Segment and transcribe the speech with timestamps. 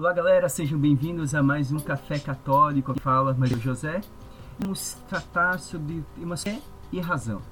[0.00, 2.92] Olá galera, sejam bem-vindos a mais um Café Católico.
[2.92, 4.00] Aqui fala Maria José.
[4.58, 6.02] Vamos tratar sobre
[6.38, 6.58] fé
[6.90, 7.42] e razão.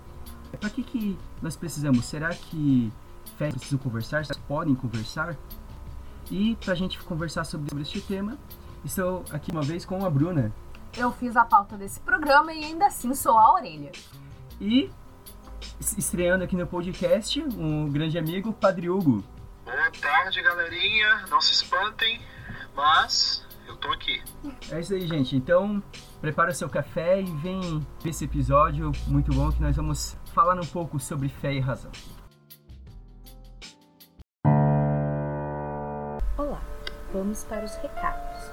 [0.59, 2.07] Para que, que nós precisamos?
[2.07, 2.91] Será que
[3.37, 4.23] fé precisam conversar?
[4.49, 5.37] Podem conversar?
[6.31, 8.39] E para a gente conversar sobre, sobre este tema,
[8.83, 10.51] estou aqui uma vez com a Bruna.
[10.97, 13.93] Eu fiz a pauta desse programa e ainda assim sou a orelha.
[14.59, 14.91] E
[15.99, 19.23] estreando aqui no podcast, um grande amigo, Padre Hugo.
[19.67, 21.27] Boa tarde, galerinha.
[21.29, 22.19] Não se espantem,
[22.79, 24.23] mas eu tô aqui.
[24.71, 25.35] É isso aí, gente.
[25.35, 25.83] Então,
[26.21, 30.55] prepara o seu café e vem ver esse episódio muito bom que nós vamos falar
[30.55, 31.91] um pouco sobre fé e razão.
[36.37, 36.61] Olá,
[37.13, 38.53] vamos para os recados.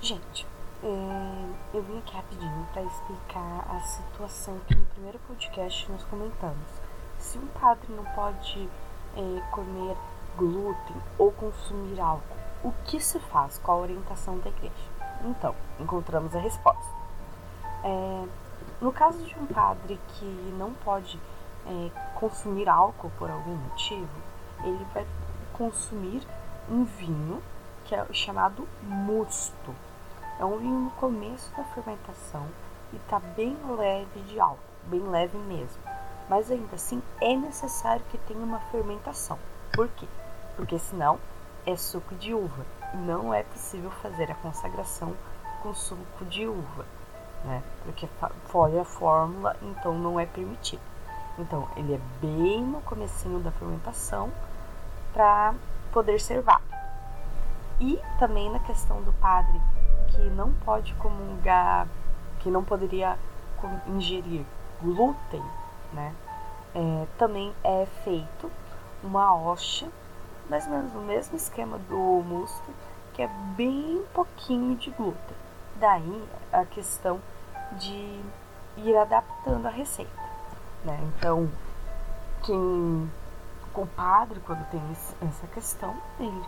[0.00, 0.46] Gente,
[0.82, 6.82] é, eu vim aqui rapidinho para explicar a situação que no primeiro podcast nós comentamos.
[7.18, 8.68] Se um padre não pode
[9.16, 9.96] é, comer
[10.36, 14.74] glúten ou consumir álcool, o que se faz com a orientação da igreja?
[15.24, 16.94] Então, encontramos a resposta.
[17.82, 18.26] É,
[18.80, 20.24] no caso de um padre que
[20.58, 21.18] não pode
[21.66, 24.08] é, consumir álcool por algum motivo,
[24.62, 25.06] ele vai
[25.52, 26.26] consumir
[26.68, 27.42] um vinho
[27.84, 29.74] que é chamado musto.
[30.38, 32.46] É um vinho no começo da fermentação
[32.92, 35.82] e está bem leve de álcool, bem leve mesmo.
[36.28, 39.38] Mas ainda assim é necessário que tenha uma fermentação.
[39.72, 40.06] Por quê?
[40.56, 41.18] Porque senão
[41.64, 42.64] é suco de uva.
[42.94, 45.14] Não é possível fazer a consagração
[45.62, 46.86] com suco de uva,
[47.44, 47.62] né?
[47.84, 48.08] Porque
[48.46, 50.80] foge a fórmula, então não é permitido.
[51.38, 54.32] Então ele é bem no comecinho da fermentação
[55.12, 55.54] para
[55.92, 56.60] poder servar.
[57.78, 59.60] E também na questão do padre
[60.08, 61.86] que não pode comungar,
[62.40, 63.18] que não poderia
[63.86, 64.44] ingerir
[64.80, 65.42] glúten,
[65.92, 66.14] né?
[66.74, 68.50] É, também é feito
[69.02, 69.88] uma hoxa,
[70.48, 72.70] mais ou menos no mesmo esquema do musto,
[73.14, 75.36] que é bem pouquinho de glúten.
[75.76, 77.20] Daí a questão
[77.72, 78.20] de
[78.76, 80.10] ir adaptando a receita,
[80.84, 80.98] né?
[81.02, 81.50] Então,
[82.44, 83.10] quem
[83.74, 84.80] o padre quando tem
[85.28, 86.42] essa questão, ele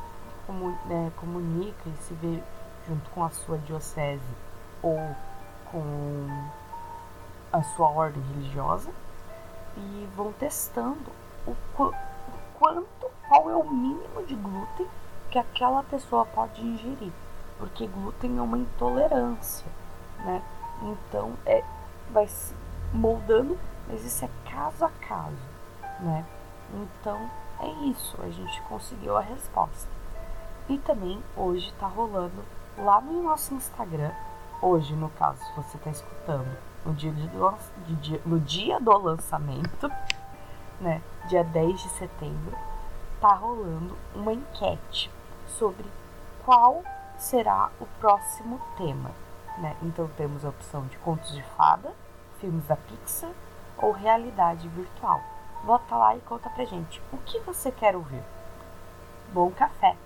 [0.87, 2.43] né, comunica e se vê
[2.87, 4.23] junto com a sua diocese
[4.83, 4.99] ou
[5.71, 6.27] com
[7.53, 8.91] a sua ordem religiosa
[9.77, 11.11] e vão testando
[11.47, 11.95] o, qu o
[12.59, 12.98] quanto,
[13.29, 14.87] qual é o mínimo de glúten
[15.31, 17.13] que aquela pessoa pode ingerir,
[17.59, 19.67] porque glúten é uma intolerância,
[20.25, 20.43] né?
[20.83, 21.63] Então é
[22.11, 22.55] vai se
[22.93, 25.37] moldando, mas isso é caso a caso,
[26.01, 26.25] né?
[26.73, 27.31] Então
[27.61, 29.89] é isso, a gente conseguiu a resposta.
[30.69, 32.45] E também hoje tá rolando
[32.77, 34.13] lá no nosso Instagram,
[34.63, 39.91] hoje no caso, se você está escutando, no dia, de, no dia do lançamento,
[40.81, 42.57] né, dia 10 de setembro,
[43.21, 45.11] tá rolando uma enquete
[45.47, 45.87] sobre
[46.45, 46.83] qual
[47.17, 49.11] será o próximo tema.
[49.59, 49.77] Né?
[49.83, 51.93] Então temos a opção de contos de fada,
[52.41, 53.31] filmes da Pixar
[53.77, 55.21] ou realidade virtual.
[55.65, 58.23] Bota lá e conta pra gente o que você quer ouvir.
[59.33, 59.97] Bom café!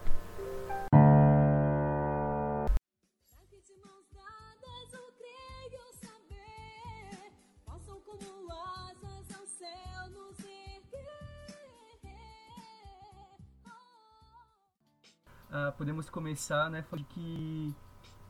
[15.53, 17.75] Uh, podemos começar, né, falando que...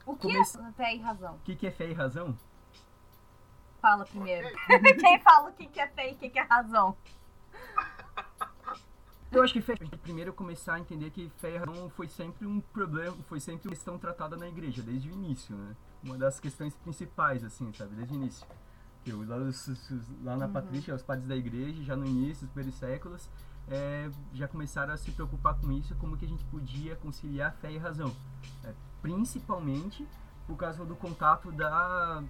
[0.05, 0.38] O que Come...
[0.38, 1.34] é fé e razão?
[1.37, 2.37] O que, que é fé e razão?
[3.81, 4.49] Fala primeiro.
[5.00, 6.97] Quem fala o que, que é fé e o que, que é razão?
[9.31, 12.61] Eu acho que fé, primeiro começar a entender que fé e razão foi sempre um
[12.61, 15.75] problema, foi sempre uma questão tratada na igreja, desde o início, né?
[16.05, 18.47] Uma das questões principais, assim, sabe, desde o início.
[19.06, 19.37] Eu, lá,
[20.22, 20.53] lá na uhum.
[20.53, 23.28] Patrícia, os padres da igreja, já no início, dos primeiros séculos,
[23.71, 27.73] é, já começaram a se preocupar com isso, como que a gente podia conciliar fé
[27.73, 28.15] e razão.
[28.65, 30.06] É, principalmente
[30.47, 32.23] por causa do contato da,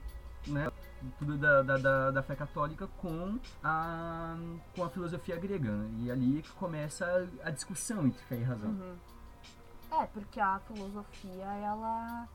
[0.47, 0.71] né,
[1.19, 4.37] tudo da, da, da, da, fé católica com a,
[4.75, 5.71] com a filosofia grega.
[5.71, 6.05] Né?
[6.05, 8.71] E ali começa a, a, discussão entre fé e razão.
[8.71, 8.97] Uhum.
[10.01, 12.29] É, porque a filosofia, ela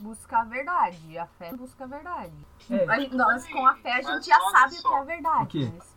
[0.00, 1.18] busca a verdade.
[1.18, 2.46] A fé busca a verdade.
[2.70, 2.88] É.
[2.88, 5.42] A gente, nós, com a fé, a gente já sabe o que é a verdade.
[5.42, 5.72] O quê?
[5.74, 5.96] Mas,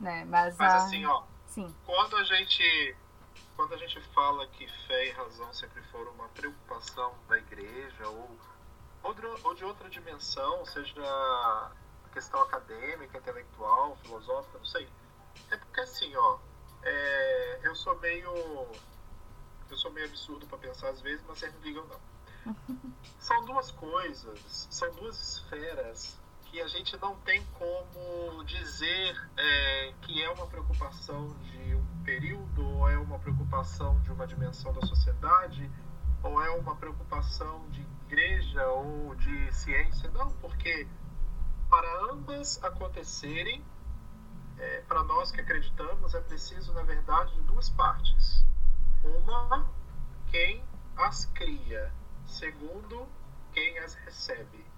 [0.00, 0.76] né, mas, mas a...
[0.76, 1.74] assim, ó, Sim.
[1.84, 2.96] Quando a gente
[3.54, 8.38] quando a gente fala que fé e razão sempre foram uma preocupação da igreja ou,
[9.02, 11.70] ou, de, ou de outra dimensão, seja a
[12.14, 14.88] questão acadêmica, intelectual, filosófica, não sei.
[15.50, 16.38] É porque assim, ó,
[16.82, 18.32] é, eu sou meio
[19.68, 22.54] eu sou meio absurdo para pensar às vezes, mas vocês não ligam não.
[23.20, 26.18] São duas coisas, são duas esferas
[26.52, 32.62] que a gente não tem como dizer é, que é uma preocupação de um período
[32.62, 35.70] ou é uma preocupação de uma dimensão da sociedade,
[36.22, 40.10] ou é uma preocupação de igreja ou de ciência.
[40.10, 40.86] Não, porque
[41.70, 43.64] para ambas acontecerem,
[44.58, 48.44] é, para nós que acreditamos, é preciso, na verdade, de duas partes.
[49.02, 49.66] Uma,
[50.30, 50.62] quem
[50.98, 51.90] as cria.
[52.26, 53.08] Segundo,
[53.54, 54.71] quem as recebe.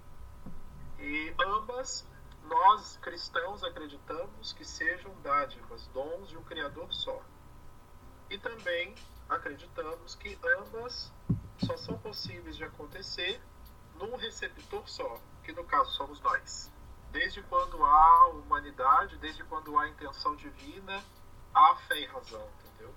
[1.85, 2.05] Ambas,
[2.45, 7.21] nós cristãos acreditamos que sejam dádivas, dons de um Criador só.
[8.29, 8.95] E também
[9.29, 11.11] acreditamos que ambas
[11.63, 13.39] só são possíveis de acontecer
[13.99, 16.71] num receptor só, que no caso somos nós.
[17.11, 21.03] Desde quando há humanidade, desde quando há intenção divina,
[21.53, 22.93] há fé e razão, entendeu?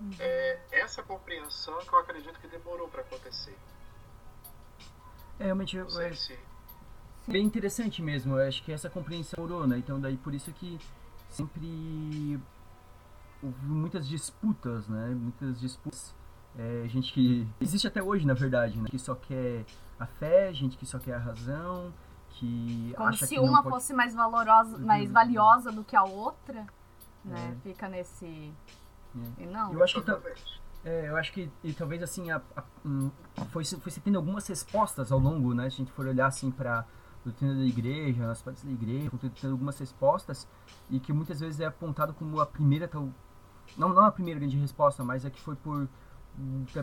[0.00, 0.10] Uhum.
[0.20, 3.58] É essa compreensão que eu acredito que demorou para acontecer.
[5.40, 6.38] É, realmente, eu, é, se...
[7.28, 8.38] bem interessante mesmo.
[8.38, 9.78] Eu acho que essa compreensão demorou, né?
[9.78, 10.78] Então, daí por isso que
[11.28, 12.40] sempre
[13.42, 15.08] houve muitas disputas, né?
[15.08, 16.14] Muitas disputas
[16.58, 18.88] é, gente que existe até hoje, na verdade, né?
[18.90, 19.64] Que só quer
[19.98, 21.92] a fé, gente que só quer a razão,
[22.30, 23.74] que Como acha se que uma pode...
[23.74, 25.12] fosse mais valorosa, mais uhum.
[25.12, 26.66] valiosa do que a outra,
[27.24, 27.56] né?
[27.56, 27.68] É.
[27.68, 29.42] Fica nesse é.
[29.42, 29.72] e não.
[29.72, 30.10] Eu acho que
[30.84, 33.10] é, eu acho que e, talvez assim a, a, um,
[33.50, 35.64] foi foi se tendo algumas respostas ao longo, né?
[35.70, 36.84] Se a gente for olhar assim para
[37.28, 39.10] doutrina da igreja, nas partes da igreja,
[39.40, 40.46] tendo algumas respostas
[40.90, 43.08] e que muitas vezes é apontado como a primeira tal
[43.76, 45.88] não não a primeira grande resposta, mas é que foi por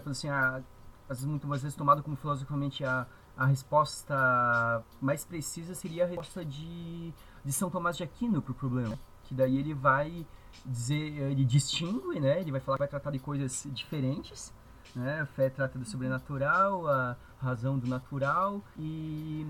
[0.07, 0.61] assim, a,
[1.09, 3.05] às vezes, muitas vezes tomado como filosoficamente a,
[3.37, 7.13] a resposta mais precisa seria a resposta de,
[7.43, 8.97] de São Tomás de Aquino para o problema.
[9.23, 10.25] Que daí ele vai
[10.65, 10.95] dizer,
[11.31, 12.39] ele distingue, né?
[12.39, 14.53] Ele vai falar vai tratar de coisas diferentes.
[14.95, 15.21] Né?
[15.21, 19.45] A fé trata do sobrenatural, a razão do natural e,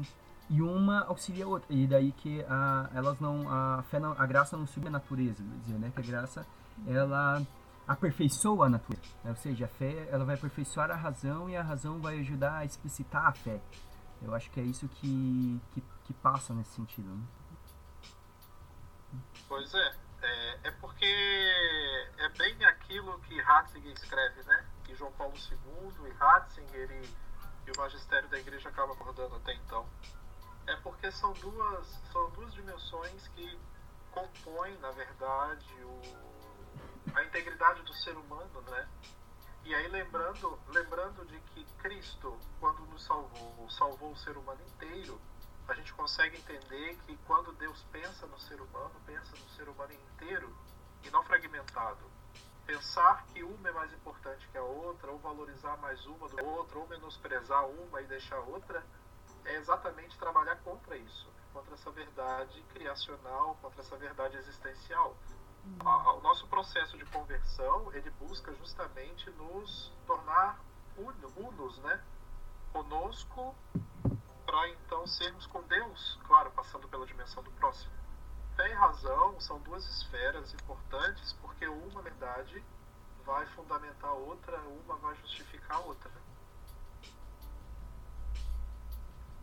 [0.50, 1.74] e uma auxilia a outra.
[1.74, 5.44] E daí que a, elas não, a fé não, a graça não sube a natureza,
[5.62, 5.92] dizer, né?
[5.94, 6.45] Que a graça
[6.88, 7.42] ela
[7.88, 9.15] aperfeiçoa a natureza.
[9.24, 9.31] Né?
[9.31, 12.65] Ou seja, a fé ela vai aperfeiçoar a razão e a razão vai ajudar a
[12.65, 13.62] explicitar a fé.
[14.21, 17.09] Eu acho que é isso que, que, que passa nesse sentido.
[17.09, 17.24] Né?
[19.47, 19.95] Pois é.
[20.21, 20.68] é.
[20.68, 21.06] É porque
[22.18, 24.65] é bem aquilo que Ratzinger escreve, né?
[24.83, 29.53] Que João Paulo II e Ratzinger e, e o magistério da igreja acaba acordando até
[29.53, 29.86] então.
[30.68, 33.60] É porque são duas, são duas dimensões que
[34.12, 36.02] compõem, na verdade, o,
[37.14, 38.88] a integridade do ser humano, né?
[39.64, 45.20] E aí lembrando, lembrando de que Cristo, quando nos salvou, salvou o ser humano inteiro,
[45.68, 49.94] a gente consegue entender que quando Deus pensa no ser humano, pensa no ser humano
[49.94, 50.56] inteiro
[51.04, 52.06] e não fragmentado.
[52.66, 56.80] Pensar que uma é mais importante que a outra, ou valorizar mais uma do outra,
[56.80, 58.84] ou menosprezar uma e deixar outra,
[59.45, 65.15] é exatamente trabalhar contra isso, contra essa verdade criacional, contra essa verdade existencial
[65.83, 70.59] o nosso processo de conversão ele busca justamente nos tornar
[70.97, 72.03] unos, né?
[72.71, 73.56] Conosco,
[74.45, 77.92] para então sermos com Deus, claro, passando pela dimensão do próximo.
[78.56, 82.63] Fé e razão são duas esferas importantes porque uma verdade
[83.25, 86.12] vai fundamentar a outra, uma vai justificar a outra.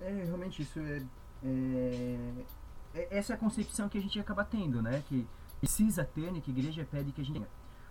[0.03, 1.03] É, realmente isso é,
[1.45, 2.45] é,
[2.95, 5.03] é essa é a concepção que a gente acaba tendo, né?
[5.09, 5.27] Que
[5.61, 7.49] precisa ter, né, que a igreja pede que a gente tenha.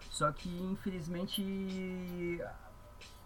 [0.09, 2.41] Só que, infelizmente,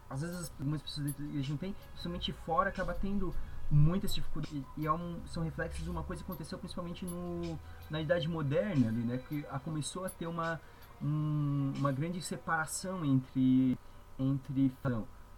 [0.08, 3.34] às vezes algumas pessoas dentro da igreja não tem, principalmente fora, acaba tendo
[3.72, 4.64] muitas dificuldades.
[4.78, 7.58] E é um, são reflexos de uma coisa que aconteceu principalmente no,
[7.90, 10.62] na Idade Moderna, ali, né, que a, começou a ter uma,
[11.02, 13.76] um, uma grande separação entre,
[14.20, 14.72] entre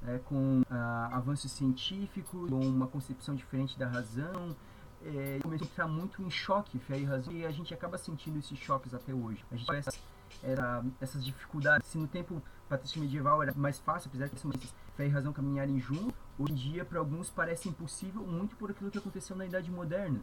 [0.01, 0.65] né, com uh,
[1.11, 4.55] avanço científico, com uma concepção diferente da razão,
[5.03, 8.39] é, começou a entrar muito em choque, fé e razão, e a gente acaba sentindo
[8.39, 9.43] esses choques até hoje.
[9.51, 9.99] A gente essas,
[10.43, 11.87] era, essas dificuldades.
[11.87, 16.13] Se no tempo patrício medieval era mais fácil, apesar de fé e razão caminharem juntos,
[16.37, 20.19] hoje em dia para alguns parece impossível, muito por aquilo que aconteceu na Idade Moderna.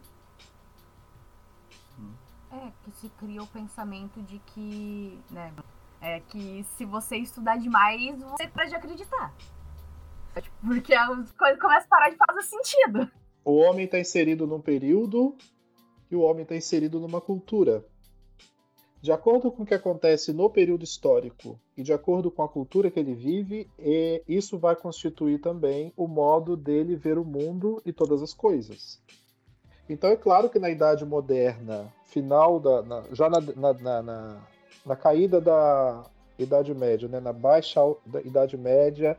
[2.51, 5.53] É, que se cria o pensamento de que, né,
[6.01, 9.33] é que se você estudar demais, você pode acreditar.
[10.65, 13.09] Porque as coisas começam a parar de fazer sentido
[13.45, 15.35] o homem está inserido num período
[16.09, 17.85] e o homem está inserido numa cultura.
[18.99, 22.89] De acordo com o que acontece no período histórico e de acordo com a cultura
[22.89, 23.69] que ele vive,
[24.27, 28.99] isso vai constituir também o modo dele ver o mundo e todas as coisas.
[29.87, 34.41] Então é claro que na Idade Moderna, final da, na, já na, na, na,
[34.83, 36.03] na, caída da
[36.39, 39.15] Idade Média, né, na baixa da Idade Média,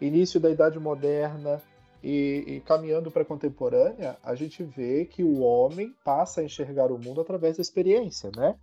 [0.00, 1.60] início da Idade Moderna,
[2.02, 6.92] e, e caminhando para a contemporânea, a gente vê que o homem passa a enxergar
[6.92, 8.54] o mundo através da experiência, né?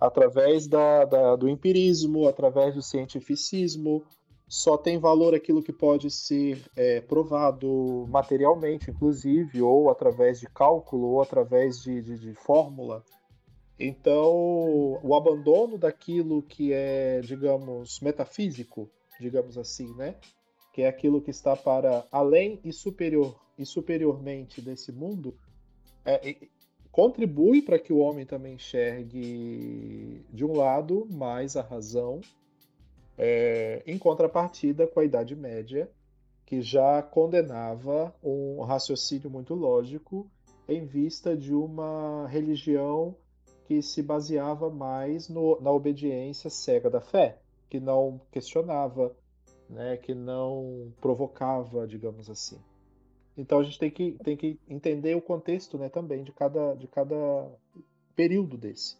[0.00, 4.04] através da, da, do empirismo, através do cientificismo.
[4.48, 11.08] Só tem valor aquilo que pode ser é, provado materialmente, inclusive, ou através de cálculo,
[11.08, 13.04] ou através de, de, de fórmula.
[13.78, 14.32] Então,
[15.02, 18.90] o abandono daquilo que é, digamos, metafísico,
[19.20, 20.16] digamos assim, né?
[20.78, 25.36] Que é aquilo que está para além e superior e superiormente desse mundo,
[26.04, 26.36] é,
[26.92, 32.20] contribui para que o homem também enxergue, de um lado, mais a razão,
[33.18, 35.90] é, em contrapartida com a Idade Média,
[36.46, 40.30] que já condenava um raciocínio muito lógico
[40.68, 43.16] em vista de uma religião
[43.64, 49.12] que se baseava mais no, na obediência cega da fé, que não questionava,
[49.68, 52.58] né, que não provocava, digamos assim.
[53.36, 56.88] Então a gente tem que, tem que entender o contexto né, também de cada, de
[56.88, 57.14] cada
[58.16, 58.96] período desse.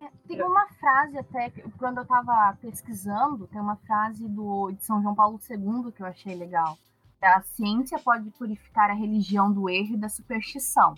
[0.00, 5.02] É, tem uma frase até, quando eu estava pesquisando, tem uma frase do, de São
[5.02, 6.78] João Paulo II que eu achei legal.
[7.20, 10.94] É, a ciência pode purificar a religião do erro e da superstição.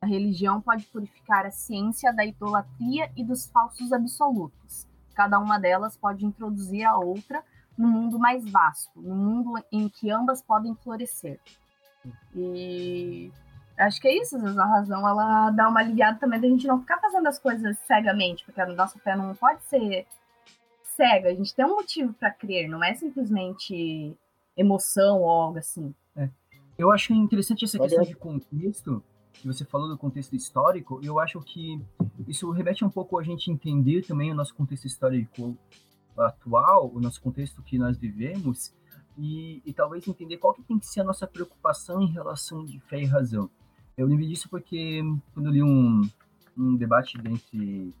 [0.00, 4.86] A religião pode purificar a ciência da idolatria e dos falsos absolutos.
[5.14, 7.44] Cada uma delas pode introduzir a outra
[7.76, 11.40] no mundo mais vasto, no mundo em que ambas podem florescer.
[12.34, 13.30] E
[13.78, 16.66] acho que é isso, às vezes a razão ela dá uma aliviada também da gente
[16.66, 20.06] não ficar fazendo as coisas cegamente, porque a nossa fé não pode ser
[20.82, 24.16] cega, a gente tem um motivo para crer, não é simplesmente
[24.56, 25.94] emoção ou algo assim.
[26.16, 26.28] É.
[26.76, 29.02] Eu acho interessante essa questão de contexto,
[29.32, 31.80] que você falou do contexto histórico, eu acho que
[32.28, 35.56] isso remete um pouco a gente entender também o nosso contexto histórico
[36.16, 38.74] atual, o nosso contexto que nós vivemos,
[39.16, 42.80] e, e, talvez entender qual que tem que ser a nossa preocupação em relação de
[42.80, 43.50] fé e razão.
[43.96, 45.02] Eu lembro disso porque
[45.34, 46.08] quando eu li um,
[46.56, 47.94] um debate entre,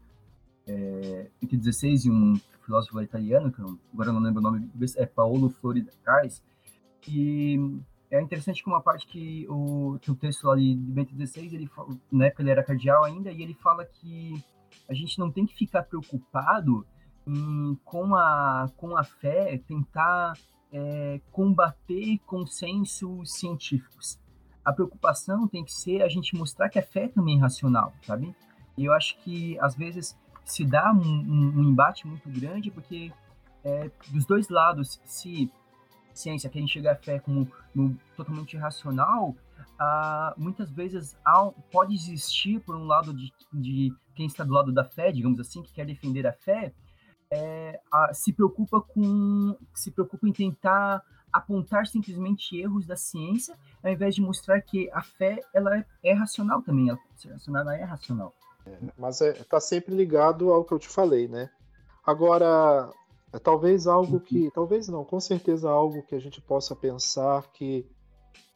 [0.66, 5.04] é, entre 16 e um filósofo italiano, que eu, agora não lembro o nome, é
[5.04, 6.42] Paolo Florida Cais,
[7.06, 7.58] e
[8.10, 11.70] é interessante que uma parte que o, que o texto lá de Bento XVI, ele,
[12.10, 14.42] na época ele era cardeal ainda, e ele fala que
[14.88, 16.86] a gente não tem que ficar preocupado
[17.26, 20.34] em, com, a, com a fé, tentar
[20.72, 24.18] é, combater consensos científicos.
[24.64, 28.34] A preocupação tem que ser a gente mostrar que a fé também é racional, sabe?
[28.76, 33.12] E eu acho que, às vezes, se dá um, um, um embate muito grande, porque
[33.64, 35.50] é, dos dois lados, se
[36.14, 39.34] ciência quer enxergar a fé como no, totalmente racional,
[39.78, 44.72] ah, muitas vezes há, pode existir, por um lado, de, de quem está do lado
[44.72, 46.72] da fé, digamos assim, que quer defender a fé,
[47.32, 53.90] é, a, se preocupa com se preocupa em tentar apontar simplesmente erros da ciência, ao
[53.90, 56.98] invés de mostrar que a fé ela é, racional também, ela,
[57.32, 58.34] racional, ela é racional.
[58.66, 61.48] É, mas está é, sempre ligado ao que eu te falei, né?
[62.06, 62.90] Agora,
[63.32, 67.88] é talvez algo que, talvez não, com certeza algo que a gente possa pensar que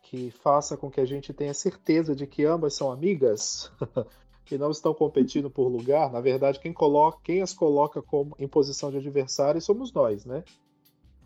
[0.02, 3.73] que faça com que a gente tenha certeza de que ambas são amigas,
[4.47, 8.47] que não estão competindo por lugar, na verdade, quem, coloca, quem as coloca como, em
[8.47, 10.45] posição de adversário somos nós, né?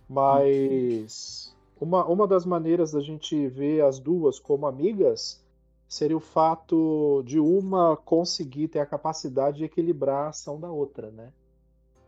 [0.08, 5.44] Mas uma, uma das maneiras da gente ver as duas como amigas
[5.86, 11.10] seria o fato de uma conseguir ter a capacidade de equilibrar a ação da outra,
[11.10, 11.30] né?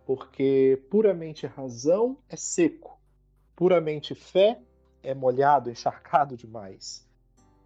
[0.07, 2.99] Porque puramente razão é seco,
[3.55, 4.61] puramente fé
[5.03, 7.07] é molhado, encharcado demais.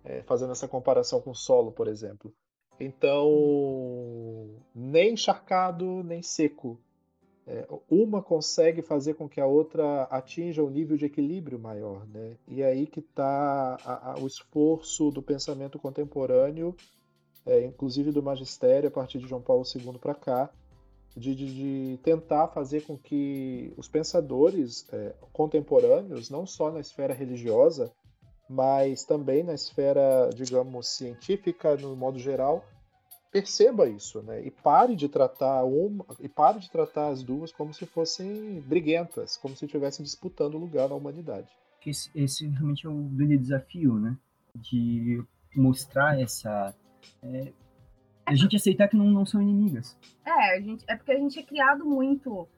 [0.05, 2.33] É, fazendo essa comparação com o solo, por exemplo.
[2.79, 6.79] Então, nem encharcado, nem seco.
[7.47, 12.37] É, uma consegue fazer com que a outra atinja um nível de equilíbrio maior, né?
[12.49, 13.77] E é aí que está
[14.21, 16.75] o esforço do pensamento contemporâneo,
[17.47, 20.51] é, inclusive do magistério, a partir de João Paulo II para cá,
[21.17, 27.15] de, de, de, tentar fazer com que os pensadores é, contemporâneos, não só na esfera
[27.15, 27.93] religiosa,
[28.49, 32.65] mas também na esfera, digamos, científica, no modo geral,
[33.31, 34.45] perceba isso, né?
[34.45, 39.37] E pare de tratar uma e pare de tratar as duas como se fossem briguentas,
[39.37, 41.49] como se estivessem disputando lugar na humanidade.
[41.85, 44.17] Esse, esse realmente é o grande desafio, né?
[44.55, 45.23] De
[45.55, 46.75] mostrar essa
[47.23, 47.53] é,
[48.27, 49.97] a gente aceitar que não, não são inimigas.
[50.25, 52.49] É, a gente, é porque a gente é criado muito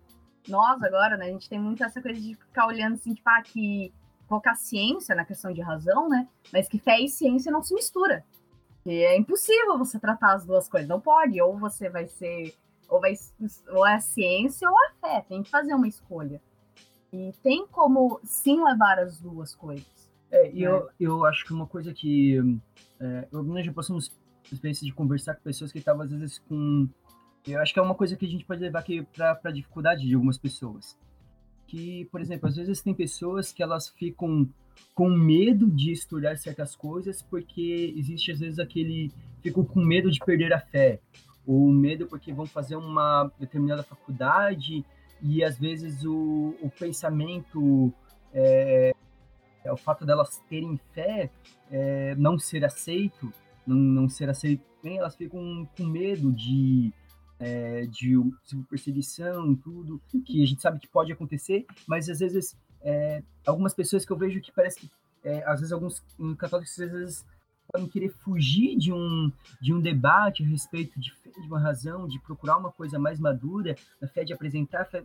[0.49, 1.26] nós agora, né?
[1.26, 3.92] A gente tem muito essa coisa de ficar olhando assim, tipo, ah, que
[4.28, 6.28] colocar ciência na questão de razão, né?
[6.52, 8.25] Mas que fé e ciência não se mistura.
[8.85, 11.40] E é impossível você tratar as duas coisas, não pode.
[11.40, 12.54] Ou você vai ser,
[12.88, 13.14] ou, vai,
[13.70, 16.40] ou é a ciência ou a fé, tem que fazer uma escolha.
[17.12, 19.87] E tem como sim levar as duas coisas.
[20.30, 20.66] É, e né?
[20.66, 22.38] eu, eu acho que uma coisa que
[23.00, 24.14] é, nós já passamos
[24.52, 26.88] experiência de conversar com pessoas que estavam às vezes com
[27.47, 30.06] Eu acho que é uma coisa que a gente pode levar aqui para a dificuldade
[30.06, 30.99] de algumas pessoas.
[31.68, 34.48] Que, por exemplo, às vezes tem pessoas que elas ficam
[34.94, 40.18] com medo de estudar certas coisas porque existe às vezes aquele ficam com medo de
[40.18, 41.00] perder a fé
[41.46, 44.84] ou medo porque vão fazer uma determinada faculdade
[45.22, 47.92] e às vezes o, o pensamento
[48.32, 48.92] é,
[49.64, 51.30] é, o fato delas terem fé
[51.70, 53.32] é, não ser aceito
[53.66, 56.92] não, não ser aceito bem elas ficam com medo de
[57.40, 58.14] é, de,
[58.68, 64.04] perseguição tudo que a gente sabe que pode acontecer mas às vezes é, algumas pessoas
[64.04, 64.90] que eu vejo que parece que,
[65.25, 66.02] é, às vezes, alguns
[66.38, 67.26] católicos, às vezes,
[67.71, 69.30] podem querer fugir de um,
[69.61, 73.76] de um debate a respeito de, de uma razão, de procurar uma coisa mais madura,
[74.00, 75.04] da fé de apresentar fé,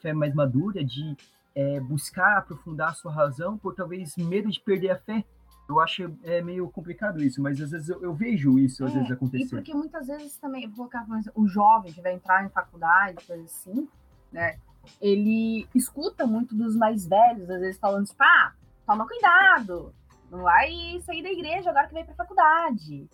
[0.00, 1.16] fé mais madura, de
[1.54, 5.24] é, buscar aprofundar a sua razão, por talvez medo de perder a fé.
[5.70, 8.94] Eu acho é meio complicado isso, mas às vezes eu, eu vejo isso às é,
[8.94, 9.44] vezes acontecer.
[9.44, 13.44] E porque muitas vezes também, vou colocar o jovem que vai entrar em faculdade, coisa
[13.44, 13.88] assim,
[14.32, 14.58] né?
[15.00, 18.52] ele escuta muito dos mais velhos, às vezes falando, tipo, ah,
[18.86, 19.94] toma cuidado,
[20.30, 23.08] não vai sair da igreja agora que vem pra faculdade,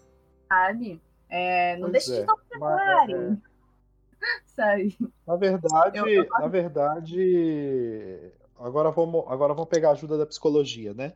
[0.48, 1.00] sabe?
[1.28, 3.36] É, não deixe é, de tomar é,
[4.46, 4.96] sabe?
[5.26, 6.28] Na verdade, eu, eu...
[6.30, 11.14] na verdade, agora vamos, agora vamos pegar a ajuda da psicologia, né?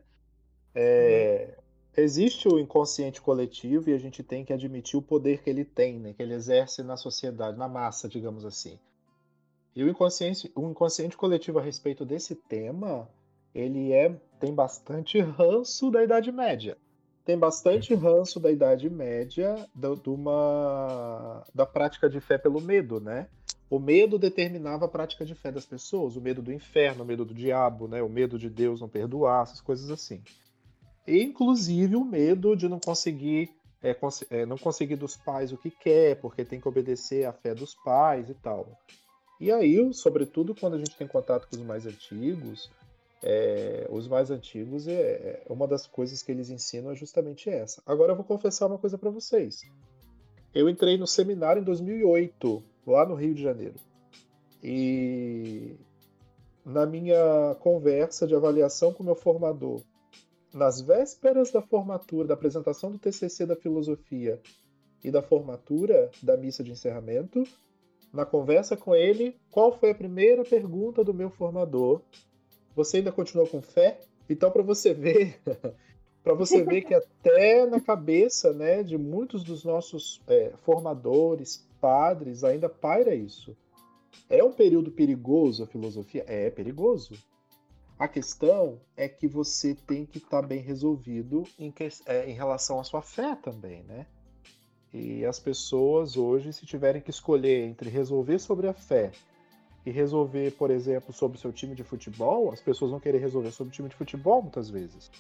[0.75, 1.57] É.
[1.97, 5.99] Existe o inconsciente coletivo e a gente tem que admitir o poder que ele tem,
[5.99, 8.79] né, que ele exerce na sociedade, na massa, digamos assim.
[9.75, 13.09] E o inconsciente, o inconsciente coletivo a respeito desse tema,
[13.55, 16.77] ele é tem bastante ranço da Idade Média.
[17.25, 23.01] Tem bastante ranço da Idade Média da, de uma, da prática de fé pelo medo,
[23.01, 23.29] né?
[23.69, 27.25] O medo determinava a prática de fé das pessoas, o medo do inferno, o medo
[27.25, 28.03] do diabo, né?
[28.03, 30.23] O medo de Deus não perdoar, essas coisas assim.
[31.11, 33.51] Inclusive o medo de não conseguir
[33.83, 37.33] é, cons é, não conseguir dos pais o que quer, porque tem que obedecer à
[37.33, 38.79] fé dos pais e tal.
[39.41, 42.71] E aí, sobretudo quando a gente tem contato com os mais antigos,
[43.23, 47.83] é, os mais antigos é, é, uma das coisas que eles ensinam é justamente essa.
[47.87, 49.63] Agora eu vou confessar uma coisa para vocês.
[50.55, 53.77] Eu entrei no seminário em 2008, lá no Rio de Janeiro.
[54.63, 55.75] E
[56.65, 59.81] na minha conversa de avaliação com meu formador,
[60.53, 64.41] nas vésperas da formatura, da apresentação do TCC da filosofia
[65.03, 67.45] e da formatura da missa de encerramento,
[68.13, 72.03] na conversa com ele, qual foi a primeira pergunta do meu formador?
[72.75, 74.01] Você ainda continuou com fé?
[74.29, 75.41] Então, para você ver,
[76.23, 82.43] para você ver que até na cabeça, né, de muitos dos nossos é, formadores, padres,
[82.43, 83.57] ainda paira isso.
[84.29, 86.25] É um período perigoso a filosofia?
[86.27, 87.15] É perigoso.
[88.01, 92.33] A questão é que você tem que estar tá bem resolvido em, que, é, em
[92.33, 94.07] relação à sua fé também, né?
[94.91, 99.13] E as pessoas hoje, se tiverem que escolher entre resolver sobre a fé
[99.85, 103.51] e resolver, por exemplo, sobre o seu time de futebol, as pessoas vão querer resolver
[103.51, 105.11] sobre o time de futebol muitas vezes.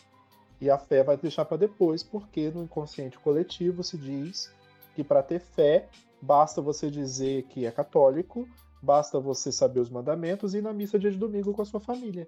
[0.59, 4.51] E a fé vai deixar para depois, porque no inconsciente coletivo se diz
[4.95, 5.87] que para ter fé
[6.23, 8.49] basta você dizer que é católico,
[8.83, 11.79] basta você saber os mandamentos e ir na missa dia de domingo com a sua
[11.79, 12.27] família.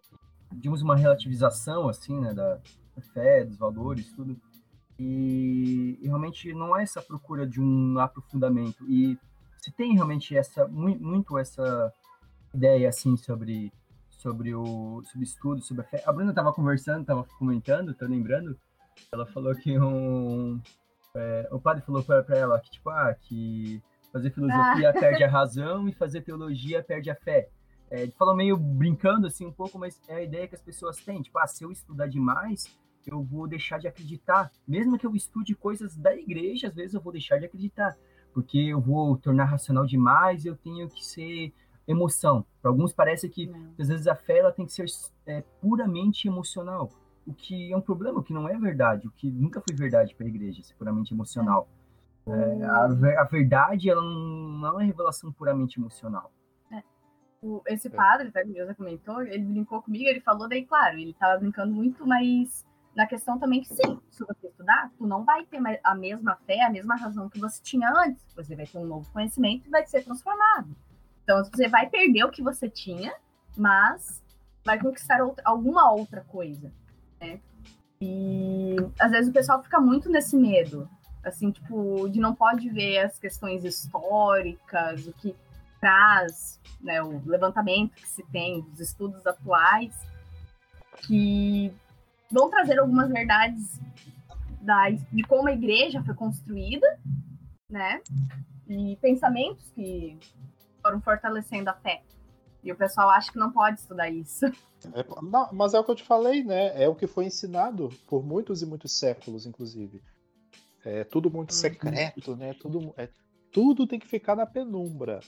[0.60, 2.60] Temos uma relativização assim, né, da
[3.12, 4.36] fé, dos valores, tudo.
[4.98, 8.84] E, e, realmente não é essa procura de um aprofundamento.
[8.88, 9.18] E
[9.56, 11.92] se tem realmente essa muito essa
[12.54, 13.72] ideia assim sobre
[14.10, 16.02] sobre o sobre estudo, sobre a fé.
[16.06, 18.56] A Bruna estava conversando, estava comentando, tô lembrando.
[19.12, 20.60] Ela falou que um
[21.14, 24.92] é, o padre falou para ela que tipo ah, que fazer filosofia ah.
[24.92, 27.48] perde a razão e fazer teologia perde a fé.
[27.92, 30.96] É, ele falou meio brincando assim um pouco, mas é a ideia que as pessoas
[30.96, 32.64] têm, tipo, ah, se eu estudar demais,
[33.06, 34.50] eu vou deixar de acreditar.
[34.66, 37.94] Mesmo que eu estude coisas da igreja, às vezes eu vou deixar de acreditar,
[38.32, 41.52] porque eu vou tornar racional demais, eu tenho que ser
[41.86, 42.46] emoção.
[42.62, 44.86] Para alguns parece que às vezes a fé ela tem que ser
[45.26, 46.88] é, puramente emocional,
[47.26, 50.14] o que é um problema, o que não é verdade, o que nunca foi verdade
[50.14, 51.68] para a igreja, ser puramente emocional.
[52.26, 52.84] É, a,
[53.20, 56.32] a, verdade ela não é uma revelação puramente emocional.
[57.42, 57.46] É.
[57.46, 60.98] O, esse padre, até que o José comentou, ele brincou comigo, ele falou daí, claro,
[60.98, 65.24] ele estava brincando muito, mas na questão também que sim, se você estudar, tu não
[65.24, 68.22] vai ter a mesma fé, a mesma razão que você tinha antes.
[68.36, 70.76] Você vai ter um novo conhecimento e vai ser transformado.
[71.24, 73.14] Então você vai perder o que você tinha,
[73.56, 74.22] mas
[74.64, 76.72] vai conquistar outra, alguma outra coisa,
[77.20, 77.40] né?
[78.00, 80.88] E às vezes o pessoal fica muito nesse medo,
[81.24, 85.34] assim, tipo, de não pode ver as questões históricas, o que
[85.82, 89.92] traz, né, o levantamento que se tem dos estudos atuais,
[91.06, 91.74] que
[92.30, 93.80] vão trazer algumas verdades
[94.60, 96.86] da, de como a igreja foi construída,
[97.68, 98.00] né?
[98.68, 100.18] e pensamentos que
[100.80, 102.02] foram fortalecendo a fé.
[102.62, 104.46] E o pessoal acha que não pode estudar isso.
[104.94, 106.82] É, não, mas é o que eu te falei, né?
[106.82, 110.02] É o que foi ensinado por muitos e muitos séculos, inclusive.
[110.84, 111.56] É tudo muito uhum.
[111.56, 112.52] secreto, né?
[112.54, 113.08] Tudo, é,
[113.52, 115.20] tudo tem que ficar na penumbra.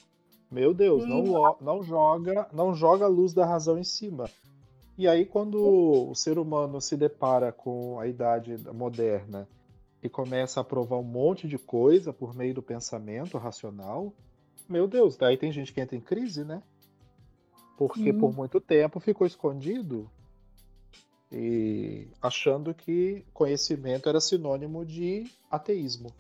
[0.55, 4.31] Meu Deus, não, não joga, não joga a luz da razão em cima.
[4.97, 5.61] E aí, quando
[6.09, 9.49] o ser humano se depara com a idade moderna
[10.01, 14.13] e começa a provar um monte de coisa por meio do pensamento racional,
[14.69, 16.63] meu Deus, daí tem gente que entra em crise, né?
[17.77, 18.19] Porque Sim.
[18.21, 20.09] por muito tempo ficou escondido
[21.33, 26.11] e achando que conhecimento era sinônimo de ateísmo.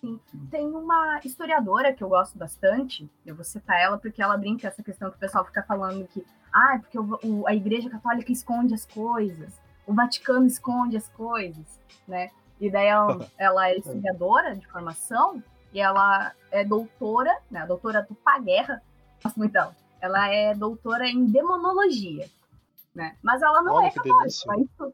[0.00, 0.20] Sim.
[0.50, 4.82] Tem uma historiadora que eu gosto bastante, eu vou citar ela porque ela brinca essa
[4.82, 8.74] questão que o pessoal fica falando que ah, é porque o, a Igreja Católica esconde
[8.74, 12.30] as coisas, o Vaticano esconde as coisas, né?
[12.60, 17.66] E daí ela, ela é historiadora de formação e ela é doutora, né?
[17.66, 18.82] Doutora do Paguerra,
[19.22, 19.74] gosto muito dela.
[20.00, 22.28] Ela é doutora em demonologia,
[22.94, 23.16] né?
[23.22, 24.92] Mas ela não Olha, é católica.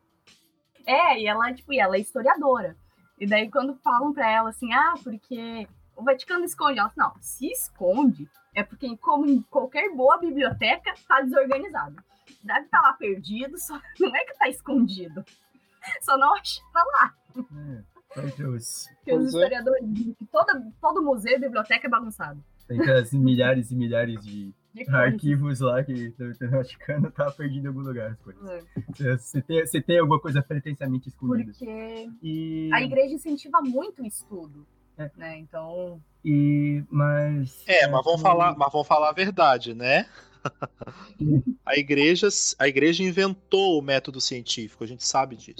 [0.85, 2.76] É, e ela, tipo, e ela é historiadora.
[3.18, 7.22] E daí quando falam para ela assim, ah, porque o Vaticano esconde, ela fala, não,
[7.22, 11.96] se esconde é porque, como em qualquer boa biblioteca, tá desorganizado.
[12.42, 15.22] Deve estar tá lá perdido, só não é que tá escondido.
[16.00, 17.14] Só não acha tá lá.
[17.37, 17.83] É,
[18.22, 19.14] Porque os é.
[19.14, 22.42] historiadores dizem que toda, todo museu e biblioteca é bagunçado.
[22.66, 24.55] Tem aquelas milhares e milhares de
[24.88, 28.42] arquivos lá que o Vaticano tá perdido em algum lugar as coisas.
[28.48, 29.16] É.
[29.16, 31.52] Você, tem, você tem alguma coisa pretensamente escondida.
[31.52, 32.70] Porque e...
[32.72, 34.66] a igreja incentiva muito o estudo.
[34.98, 35.10] É.
[35.16, 35.38] Né?
[35.38, 36.00] Então.
[36.24, 37.62] E, mas.
[37.66, 40.06] É, mas vamos, falar, mas vamos falar a verdade, né?
[41.66, 45.56] a igreja, a igreja inventou o método científico, a gente sabe disso.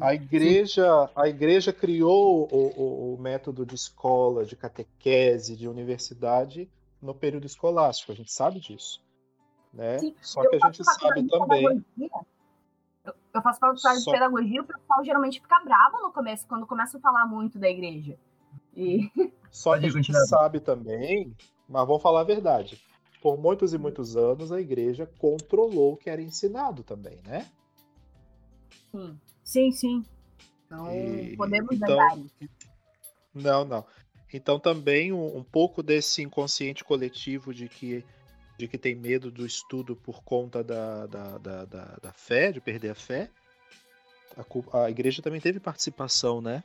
[0.00, 6.68] a igreja, a igreja criou o, o, o, método de escola, de catequese, de universidade
[7.00, 9.02] no período escolástico, a gente sabe disso.
[9.72, 9.98] Né?
[10.20, 11.84] Só que a gente sabe também.
[13.32, 17.00] Eu faço faculdade de pedagogia, o pessoal geralmente fica bravo no começo, quando começa a
[17.00, 18.18] falar muito da igreja.
[18.74, 19.10] E...
[19.50, 21.34] Só que a gente sabe também,
[21.68, 22.80] mas vamos falar a verdade.
[23.22, 27.46] Por muitos e muitos anos, a igreja controlou o que era ensinado também, né?
[28.92, 29.72] Sim, sim.
[29.72, 30.04] sim.
[30.66, 31.36] Então, e...
[31.36, 31.88] podemos então...
[31.88, 32.34] negar isso.
[33.34, 33.84] Não, não.
[34.32, 38.04] Então, também um, um pouco desse inconsciente coletivo de que
[38.60, 42.60] de que tem medo do estudo por conta da, da, da, da, da fé, de
[42.60, 43.30] perder a fé.
[44.36, 46.62] A, a igreja também teve participação, né?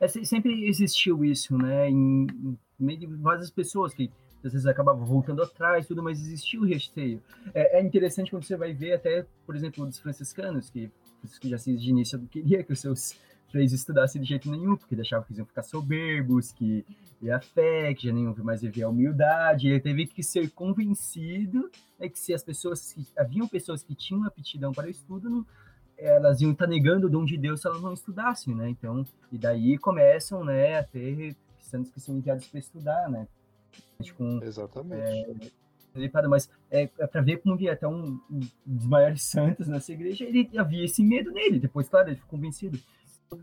[0.00, 1.88] É, sempre existiu isso, né?
[1.88, 4.10] Em, em meio de várias pessoas que
[4.44, 7.22] às vezes acabavam voltando atrás, tudo, mas existiu o resteio.
[7.54, 11.54] É, é, interessante quando você vai ver até, por exemplo, dos franciscanos, que Francisco de
[11.54, 13.16] Assis de início queria que os seus
[13.50, 16.84] freios estudassem de jeito nenhum, porque deixava que eles iam ficar soberbos, que
[17.22, 19.68] ia fé, que já nem mais havia a humildade.
[19.68, 24.24] Ele teve que ser convencido né, que se as pessoas, se haviam pessoas que tinham
[24.24, 25.46] aptidão para o estudo, não,
[25.98, 28.68] elas iam estar negando o dom de Deus se elas não estudassem, né?
[28.68, 33.26] Então, e daí começam, né, a ter cristãos que são enviados para estudar, né?
[34.16, 35.52] Com, Exatamente.
[35.94, 39.92] É, mas é, é para ver como havia até um, um, dos maiores santos nessa
[39.92, 41.58] igreja, ele havia esse medo nele.
[41.58, 42.78] Depois, claro, ele ficou convencido.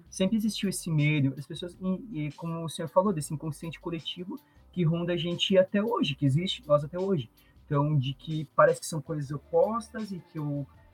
[0.10, 4.40] Sempre existiu esse medo, as pessoas, e, e como o senhor falou, desse inconsciente coletivo
[4.72, 7.30] que ronda a gente até hoje, que existe nós até hoje.
[7.66, 10.40] Então, de que parece que são coisas opostas e que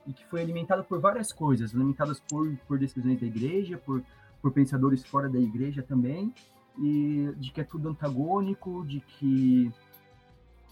[0.07, 4.03] e que foi alimentado por várias coisas, alimentadas por, por decisões da igreja, por,
[4.41, 6.33] por pensadores fora da igreja também,
[6.79, 9.71] e de que é tudo antagônico, de que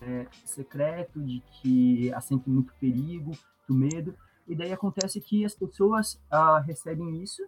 [0.02, 3.32] é secreto, de que há sempre muito perigo,
[3.70, 4.16] muito medo,
[4.48, 7.44] e daí acontece que as pessoas ah, recebem isso,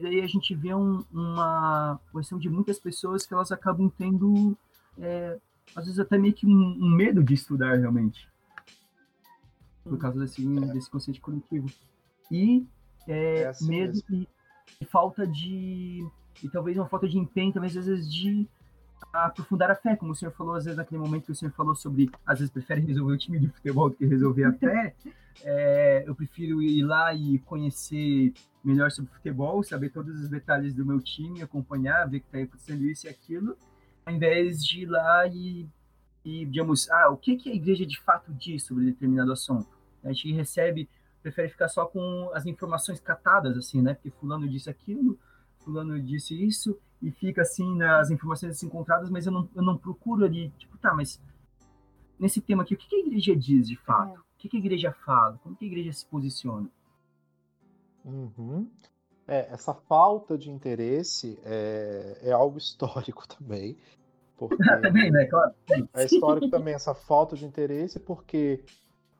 [0.00, 4.56] e daí a gente vê um, uma questão de muitas pessoas que elas acabam tendo,
[4.98, 5.38] é,
[5.76, 8.26] às vezes até meio que um, um medo de estudar realmente
[9.84, 11.70] por causa desse, desse conceito coletivo.
[12.30, 12.66] E
[13.06, 14.26] é, é assim medo e,
[14.80, 16.08] e, falta de.
[16.42, 18.48] E talvez uma falta de empenho, talvez às vezes de
[19.12, 21.74] aprofundar a fé, como o senhor falou, às vezes naquele momento que o senhor falou
[21.74, 24.94] sobre, às vezes prefere resolver o time de futebol do que resolver a fé,
[25.42, 28.32] é, eu prefiro ir lá e conhecer
[28.62, 32.84] melhor sobre futebol, saber todos os detalhes do meu time, acompanhar, ver que está acontecendo
[32.84, 33.56] isso e aquilo,
[34.04, 35.68] ao invés de ir lá e
[36.24, 39.68] e, digamos, ah, o que, que a igreja de fato diz sobre determinado assunto.
[40.04, 40.88] A gente recebe,
[41.22, 43.94] prefere ficar só com as informações catadas, assim, né?
[43.94, 45.18] Porque fulano disse aquilo,
[45.58, 49.76] fulano disse isso, e fica assim nas informações assim, encontradas, mas eu não, eu não
[49.76, 51.20] procuro ali, tipo, tá, mas
[52.18, 54.16] nesse tema aqui, o que, que a igreja diz de fato?
[54.16, 54.18] É.
[54.18, 55.38] O que, que a igreja fala?
[55.42, 56.68] Como que a igreja se posiciona?
[58.04, 58.68] Uhum.
[59.26, 63.76] É, essa falta de interesse é, é algo histórico também.
[64.36, 65.26] Porque também, né?
[65.26, 65.54] Claro.
[65.94, 68.64] é histórico também essa falta de interesse, porque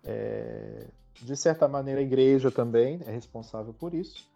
[0.02, 4.29] é, de certa maneira a igreja também é responsável por isso.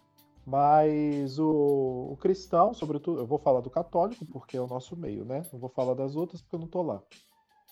[0.46, 5.24] Mas o, o, cristão, sobretudo, eu vou falar do católico porque é o nosso meio,
[5.24, 5.42] né?
[5.50, 7.02] Não vou falar das outras porque eu não tô lá.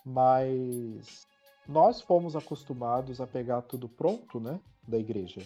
[0.04, 1.26] Mas
[1.68, 4.58] nós fomos acostumados a pegar tudo pronto, né?
[4.88, 5.42] Da igreja.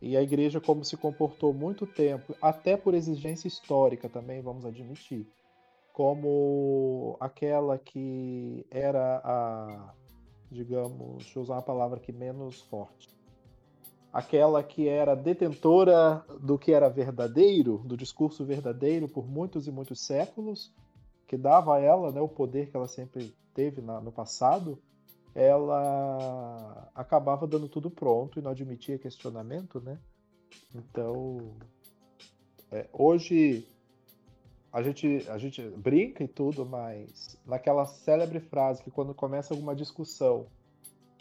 [0.00, 5.26] E a igreja, como se comportou muito tempo, até por exigência histórica também, vamos admitir,
[5.92, 9.92] como aquela que era a,
[10.50, 13.08] digamos, deixa eu usar uma palavra que menos forte,
[14.12, 20.00] aquela que era detentora do que era verdadeiro, do discurso verdadeiro por muitos e muitos
[20.00, 20.72] séculos,
[21.26, 24.78] que dava a ela né, o poder que ela sempre teve na, no passado,
[25.34, 29.98] ela acabava dando tudo pronto e não admitia questionamento, né?
[30.74, 31.52] Então,
[32.72, 33.66] é, hoje
[34.72, 39.76] a gente, a gente brinca e tudo, mas naquela célebre frase que quando começa alguma
[39.76, 40.46] discussão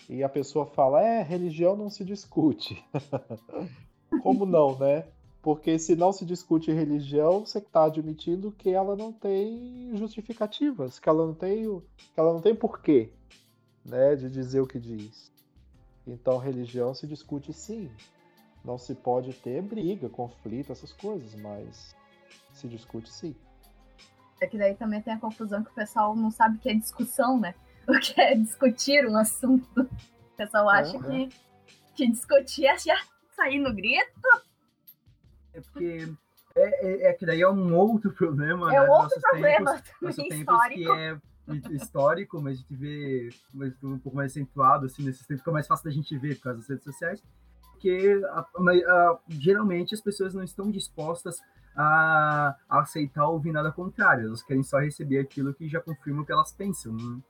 [0.10, 2.84] e a pessoa fala, é, religião não se discute.
[4.22, 5.06] Como não, né?
[5.42, 11.08] Porque se não se discute religião, você está admitindo que ela não tem justificativas, que
[11.08, 11.64] ela não tem,
[12.14, 13.12] que ela não tem porquê
[13.86, 15.32] né, de dizer o que diz.
[16.06, 17.90] Então, religião se discute sim.
[18.64, 21.96] Não se pode ter briga, conflito, essas coisas, mas
[22.54, 23.36] se discute sim.
[24.42, 26.74] É que daí também tem a confusão que o pessoal não sabe o que é
[26.74, 27.56] discussão, né?
[27.98, 29.82] O que é discutir um assunto.
[29.82, 31.30] O pessoal acha é, que,
[31.96, 32.98] que discutir é já
[33.36, 34.44] sair no grito.
[35.54, 36.14] É porque
[36.56, 38.74] é, é, é, que daí é um outro problema.
[38.76, 38.88] É né?
[38.88, 40.82] um outro problema tempos, também histórico.
[40.82, 41.18] Que é
[41.72, 43.30] histórico, mas a gente vê
[43.82, 46.60] um pouco mais acentuado, assim, nesses tempos fica mais fácil da gente ver por causa
[46.60, 47.24] das redes sociais,
[47.72, 51.42] porque a, a, a, geralmente as pessoas não estão dispostas
[51.74, 56.26] a, aceitar ou ouvir nada contrário, elas querem só receber aquilo que já confirma o
[56.26, 56.94] que elas pensam.
[56.94, 57.22] Né?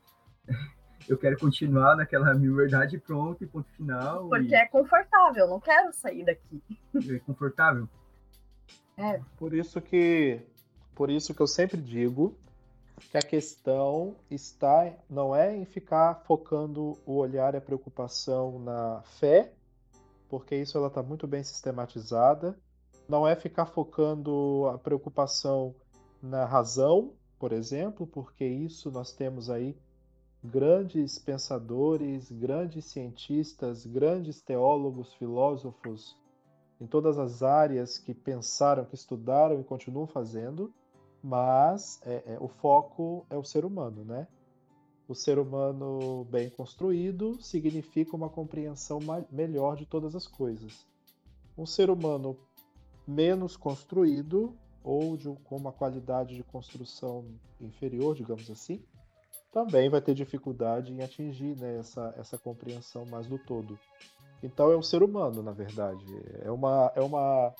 [1.07, 4.27] Eu quero continuar naquela minha verdade pronto e ponto final.
[4.27, 4.55] Porque e...
[4.55, 6.61] é confortável, não quero sair daqui.
[7.09, 7.87] É confortável?
[8.97, 9.21] É.
[9.37, 10.41] Por isso que,
[10.93, 12.37] por isso que eu sempre digo
[13.09, 19.01] que a questão está não é em ficar focando o olhar e a preocupação na
[19.19, 19.53] fé,
[20.27, 22.57] porque isso ela está muito bem sistematizada.
[23.07, 25.73] Não é ficar focando a preocupação
[26.21, 29.77] na razão, por exemplo, porque isso nós temos aí
[30.49, 36.17] grandes pensadores, grandes cientistas, grandes teólogos, filósofos
[36.79, 40.73] em todas as áreas que pensaram, que estudaram e continuam fazendo
[41.27, 44.27] mas é, é, o foco é o ser humano, né?
[45.07, 48.99] O ser humano bem construído significa uma compreensão
[49.31, 50.85] melhor de todas as coisas.
[51.57, 52.37] Um ser humano
[53.07, 57.25] menos construído ou de, com uma qualidade de construção
[57.59, 58.81] inferior, digamos assim,
[59.51, 63.77] também vai ter dificuldade em atingir né, essa, essa compreensão mais do todo.
[64.43, 66.05] Então é um ser humano, na verdade.
[66.41, 67.53] É uma, é uma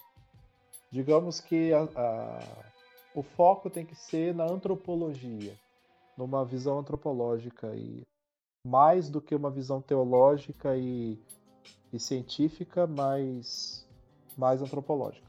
[0.91, 2.67] digamos que a, a
[3.17, 5.55] o foco tem que ser na antropologia,
[6.15, 8.03] numa visão antropológica e
[8.63, 11.19] mais do que uma visão teológica e,
[11.91, 13.87] e científica, mas
[14.37, 15.25] mais antropológica.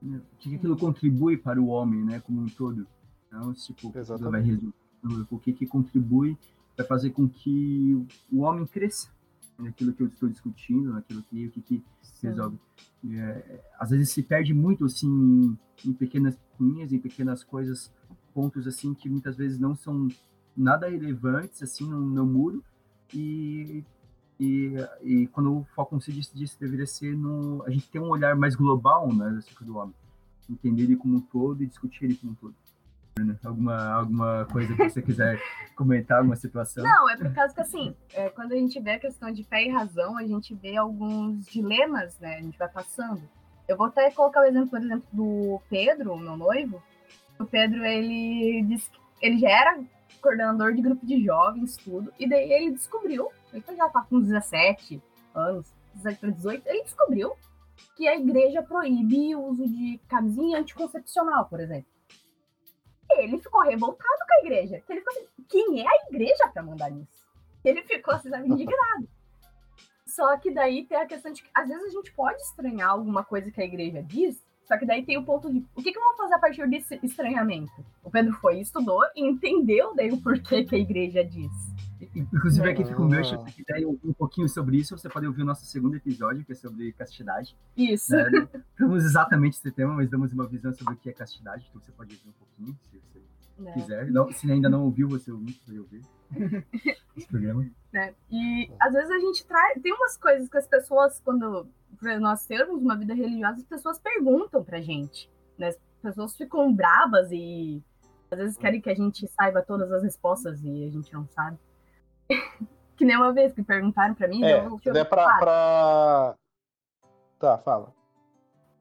[0.00, 2.86] O que aquilo contribui para o homem, né, como um todo?
[3.26, 4.72] Então, tipo, vai resolver,
[5.30, 6.36] o que que contribui
[6.76, 9.08] para fazer com que o homem cresça
[9.58, 11.84] naquilo que eu estou discutindo, naquilo que o que, que
[12.22, 12.58] resolve.
[13.12, 17.92] É, às vezes se perde muito assim em pequenas linhas, em pequenas coisas,
[18.34, 20.08] pontos assim que muitas vezes não são
[20.56, 22.62] nada relevantes assim no, no muro
[23.14, 23.84] e,
[24.38, 28.08] e, e quando o foco se disse, disse deveria ser no a gente ter um
[28.08, 29.94] olhar mais global né, do homem,
[30.48, 32.54] entender ele como um todo e discutir ele como um todo.
[33.44, 35.40] Alguma, alguma coisa que você quiser
[35.76, 36.82] comentar, alguma situação?
[36.84, 39.64] Não, é por causa que, assim, é, quando a gente vê a questão de fé
[39.64, 42.36] e razão, a gente vê alguns dilemas, né?
[42.36, 43.22] A gente vai passando.
[43.68, 46.82] Eu vou até colocar o exemplo, por exemplo, do Pedro, meu noivo.
[47.38, 49.80] O Pedro, ele disse que ele já era
[50.20, 55.02] coordenador de grupo de jovens, tudo, e daí ele descobriu, ele já tá com 17
[55.34, 57.32] anos, 17 para 18, ele descobriu
[57.96, 61.86] que a igreja proíbe o uso de camisinha anticoncepcional, por exemplo.
[63.18, 64.82] Ele ficou revoltado com a igreja.
[64.88, 67.26] Ele ficou assim, quem é a igreja para mandar isso?
[67.64, 69.08] Ele ficou assim, indignado.
[70.06, 73.24] Só que daí tem a questão de que às vezes a gente pode estranhar alguma
[73.24, 75.98] coisa que a igreja diz, só que daí tem o ponto de o que, que
[75.98, 77.72] eu vou fazer a partir desse estranhamento?
[78.04, 81.50] O Pedro foi, estudou e entendeu daí o porquê que a igreja diz.
[82.14, 85.42] Inclusive, aqui fica o meu, se você quiser um pouquinho sobre isso, você pode ouvir
[85.42, 87.56] o nosso segundo episódio, que é sobre castidade.
[87.76, 88.14] Isso.
[88.16, 88.30] É,
[88.78, 91.92] não exatamente esse tema, mas damos uma visão sobre o que é castidade, então você
[91.92, 93.22] pode ouvir um pouquinho, se você
[93.58, 93.72] né?
[93.72, 94.10] quiser.
[94.10, 96.02] Não, se ainda não ouviu, você ouviu, você ouvir
[97.16, 97.70] esse programa.
[97.92, 98.14] né?
[98.30, 99.80] E às vezes a gente traz.
[99.82, 101.66] Tem umas coisas que as pessoas, quando
[102.20, 105.30] nós termos uma vida religiosa, as pessoas perguntam pra gente.
[105.58, 105.68] Né?
[105.68, 107.82] As pessoas ficam bravas e
[108.30, 111.58] às vezes querem que a gente saiba todas as respostas e a gente não sabe.
[112.96, 114.44] que nem uma vez que perguntaram pra mim.
[114.44, 116.34] É, eu, é pra, pra...
[117.38, 117.94] Tá, fala.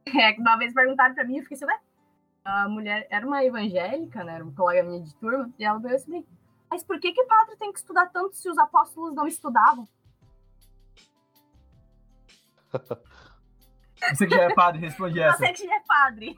[0.06, 1.80] É, que uma vez perguntaram pra mim, eu fiquei assim, ué?
[2.44, 4.36] A mulher era uma evangélica, né?
[4.36, 6.26] Era uma colega minha de turma, e ela veio assim,
[6.70, 9.88] mas por que que padre tem que estudar tanto se os apóstolos não estudavam?
[14.14, 15.38] Você que já é padre, responde essa.
[15.38, 16.36] Você que já é padre.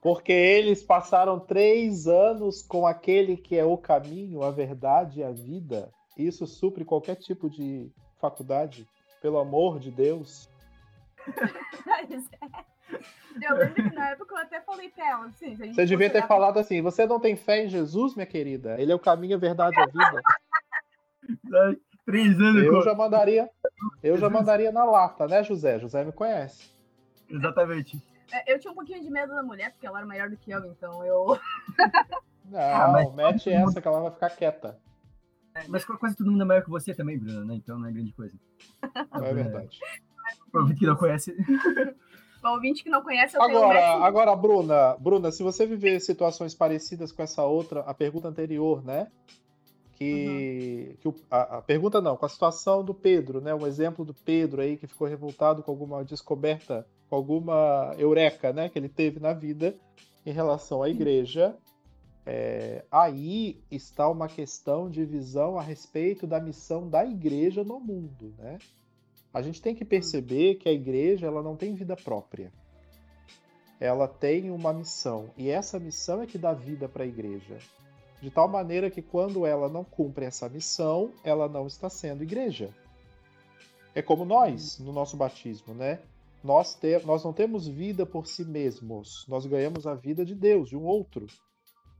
[0.00, 5.30] Porque eles passaram três anos com aquele que é o caminho, a verdade e a
[5.30, 5.92] vida.
[6.16, 8.86] Isso supre qualquer tipo de faculdade.
[9.20, 10.48] Pelo amor de Deus.
[13.42, 15.86] Eu lembro que na época eu até falei pra ela, assim, se a gente Você
[15.86, 18.80] devia ter falado assim: você não tem fé em Jesus, minha querida?
[18.80, 20.22] Ele é o caminho, a verdade e a vida.
[22.06, 23.50] Três anos Eu com- já mandaria,
[24.02, 25.78] eu já mandaria na lata, né, José?
[25.78, 26.70] José me conhece.
[27.30, 27.96] Exatamente.
[28.28, 30.50] pra- Eu tinha um pouquinho de medo da mulher, porque ela era maior do que
[30.50, 31.38] eu, então eu.
[32.44, 34.78] Não, Ah, mas- mete essa que ela vai ficar quieta.
[35.68, 37.54] Mas quase todo mundo é maior que você também, Bruno, né?
[37.56, 38.34] Então não é grande coisa.
[39.12, 39.78] Não é verdade.
[40.50, 41.34] Pra ouvinte que não conhece.
[42.42, 45.98] O ouvinte que não conhece, eu tenho Agora, método- agora, Bruna, Bruna, se você viver
[45.98, 49.06] situações parecidas com essa outra, a pergunta anterior, né?
[49.96, 53.54] Que, que o- a, a pergunta não, com a situação do Pedro, né?
[53.54, 58.68] Um exemplo do Pedro aí que ficou revoltado com alguma descoberta, com alguma eureka, né?
[58.68, 59.74] Que ele teve na vida
[60.26, 61.56] em relação à igreja.
[62.26, 68.34] É, aí está uma questão de visão a respeito da missão da igreja no mundo,
[68.38, 68.58] né?
[69.32, 72.52] A gente tem que perceber que a igreja ela não tem vida própria.
[73.80, 77.58] Ela tem uma missão e essa missão é que dá vida para a igreja.
[78.22, 82.70] De tal maneira que quando ela não cumpre essa missão, ela não está sendo igreja.
[83.94, 86.00] É como nós no nosso batismo, né?
[86.42, 90.68] Nós, te, nós não temos vida por si mesmos, nós ganhamos a vida de Deus,
[90.68, 91.26] de um outro.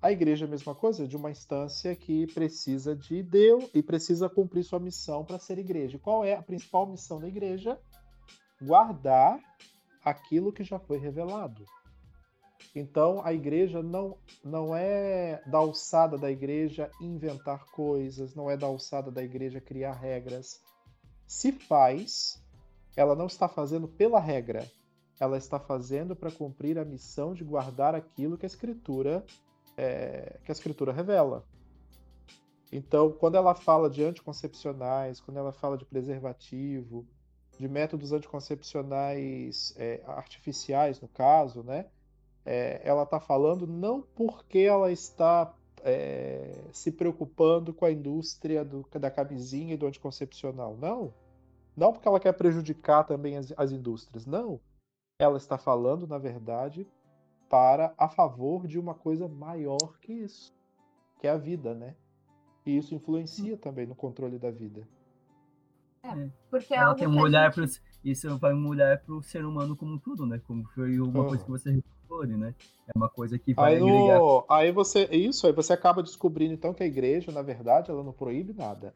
[0.04, 4.28] A igreja é a mesma coisa, de uma instância que precisa de Deus e precisa
[4.28, 5.98] cumprir sua missão para ser igreja.
[5.98, 7.80] Qual é a principal missão da igreja?
[8.60, 9.40] Guardar
[10.04, 11.64] aquilo que já foi revelado.
[12.76, 18.66] Então, a igreja não, não é da alçada da igreja inventar coisas, não é da
[18.66, 20.60] alçada da igreja criar regras.
[21.26, 22.44] Se faz,
[22.94, 24.70] ela não está fazendo pela regra,
[25.18, 29.24] ela está fazendo para cumprir a missão de guardar aquilo que a escritura
[29.76, 31.44] é, que a escritura revela.
[32.72, 37.06] Então, quando ela fala de anticoncepcionais, quando ela fala de preservativo,
[37.58, 41.86] de métodos anticoncepcionais é, artificiais, no caso, né?
[42.44, 48.84] É, ela está falando não porque ela está é, se preocupando com a indústria do,
[48.98, 51.14] da camisinha e do anticoncepcional, não.
[51.76, 54.60] Não porque ela quer prejudicar também as, as indústrias, não.
[55.18, 56.86] Ela está falando, na verdade,
[57.48, 60.54] para a favor de uma coisa maior que isso,
[61.20, 61.94] que é a vida, né?
[62.66, 64.86] E isso influencia também no controle da vida.
[66.50, 68.98] Porque é Ela algo tem que um a olhar gente- pro, isso vai um olhar
[69.02, 70.38] pro ser humano como um todo, né?
[70.46, 71.28] Como foi uma Ah.
[71.28, 71.82] coisa que você
[72.22, 72.54] ali, né?
[72.86, 74.18] É uma coisa que vai Aí, agregar.
[74.20, 78.04] no, aí você, isso, aí você acaba descobrindo então que a igreja, na verdade, ela
[78.04, 78.94] não proíbe nada.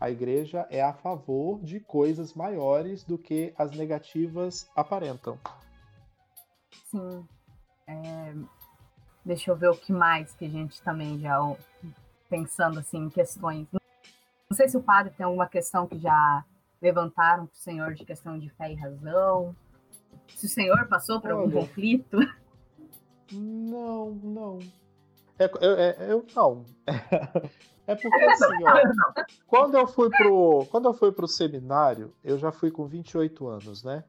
[0.00, 5.38] A igreja é a favor de coisas maiores do que as negativas aparentam.
[6.86, 7.24] Sim.
[7.88, 8.34] É,
[9.28, 11.38] Deixa eu ver o que mais que a gente também já
[12.30, 13.66] pensando assim em questões.
[13.72, 16.42] Não sei se o padre tem alguma questão que já
[16.80, 19.54] levantaram para o senhor de questão de fé e razão.
[20.28, 21.52] Se o senhor passou por algum Olha.
[21.66, 22.18] conflito.
[23.30, 24.58] Não, não.
[25.38, 26.64] É, é- é- eu não.
[27.86, 32.50] É porque assim, ó, quando eu fui pro, quando eu fui pro seminário, eu já
[32.50, 34.04] fui com 28 anos, né?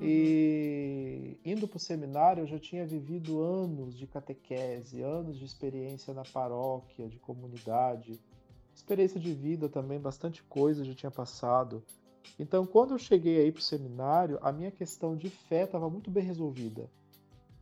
[0.00, 6.24] E indo pro seminário, eu já tinha vivido anos de catequese, anos de experiência na
[6.24, 8.18] paróquia, de comunidade,
[8.74, 11.82] experiência de vida também, bastante coisa já tinha passado.
[12.38, 16.24] Então, quando eu cheguei aí pro seminário, a minha questão de fé estava muito bem
[16.24, 16.90] resolvida.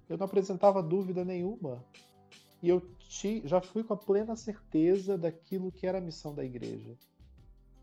[0.09, 1.84] Eu não apresentava dúvida nenhuma.
[2.62, 2.82] E eu
[3.44, 6.96] já fui com a plena certeza daquilo que era a missão da igreja.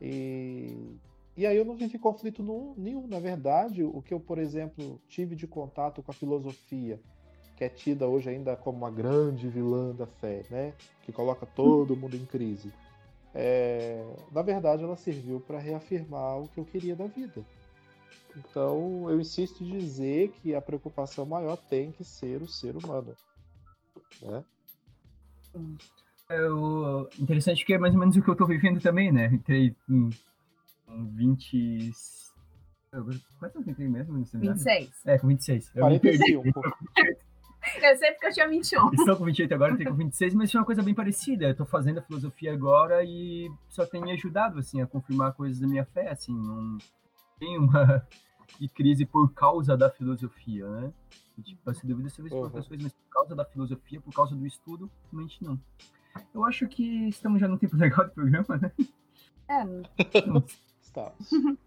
[0.01, 0.95] E,
[1.39, 2.43] e aí eu não vivi conflito
[2.75, 3.07] nenhum.
[3.07, 6.99] Na verdade, o que eu, por exemplo, tive de contato com a filosofia,
[7.55, 10.73] que é tida hoje ainda como uma grande vilã da fé, né?
[11.01, 12.73] que coloca todo mundo em crise.
[13.33, 17.41] É, na verdade, ela serviu para reafirmar o que eu queria da vida.
[18.35, 23.15] Então, eu insisto em dizer que a preocupação maior tem que ser o ser humano.
[24.21, 24.43] Né?
[26.27, 29.27] É o interessante que é mais ou menos o que eu tô vivendo também, né?
[29.33, 30.09] Entrei com,
[30.89, 31.91] com 20.
[33.39, 34.59] Quantos anos eu mesmo no seminário?
[34.63, 35.05] 26.
[35.05, 35.71] É, com 26.
[35.75, 36.33] Eu me perdi.
[36.41, 36.61] 45.
[37.83, 38.93] Eu sei porque eu tinha 21.
[38.93, 41.45] Estou com 28 agora, tenho com 26, mas foi uma coisa bem parecida.
[41.49, 45.59] Eu tô fazendo a filosofia agora e só tem me ajudado, assim, a confirmar coisas
[45.59, 46.77] da minha fé, assim, não
[47.37, 48.07] tem uma
[48.59, 50.93] de crise por causa da filosofia, né?
[51.43, 52.39] Tipo, essa dúvida sobre Uhum.
[52.41, 55.59] outras coisas, mas por causa da filosofia, por causa do estudo, realmente não.
[56.33, 58.71] Eu acho que estamos já num tempo legal do programa, né?
[59.47, 59.63] É,
[60.89, 61.13] Está.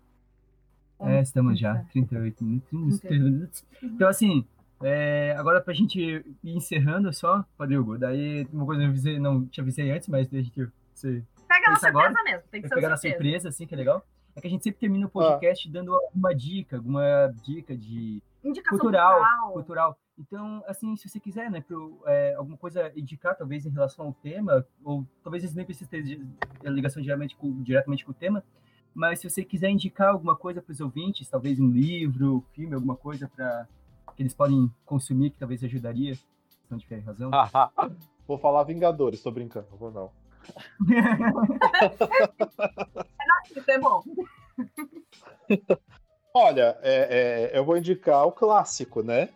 [1.04, 3.64] É, estamos já, 38 minutos, 33 minutos.
[3.82, 4.46] Então, assim,
[4.80, 9.44] é, agora pra gente ir encerrando só, Rodrigo, daí uma coisa que eu avisei, não
[9.44, 12.06] te avisei antes, mas a gente, você pega na agora.
[12.06, 12.48] surpresa mesmo.
[12.52, 13.16] Tem que ser pegar na surpresa.
[13.16, 14.06] surpresa, assim, que é legal.
[14.36, 18.78] É que a gente sempre termina o podcast dando alguma dica, alguma dica de Indicação
[18.78, 19.52] Cultural, cultural.
[19.52, 19.98] cultural.
[20.18, 24.12] Então, assim, se você quiser, né, pro, é, alguma coisa indicar, talvez em relação ao
[24.14, 26.04] tema, ou talvez isso nem precise ter
[26.64, 28.44] ligação diretamente com, diretamente com o tema,
[28.95, 32.97] mas se você quiser indicar alguma coisa para os ouvintes, talvez um livro, filme, alguma
[32.97, 33.66] coisa para
[34.16, 36.14] que eles podem consumir, que talvez ajudaria,
[36.61, 37.30] questão de fé e razão.
[38.26, 40.11] Vou falar Vingadores, tô brincando, vou não.
[43.57, 44.03] Isso é bom.
[46.34, 49.28] Olha, é- é, eu vou indicar o clássico, né?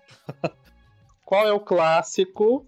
[1.25, 2.67] Qual é o clássico?